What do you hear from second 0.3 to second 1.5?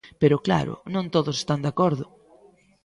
claro non todos